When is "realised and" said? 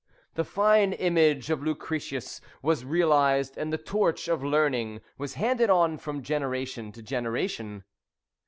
2.83-3.71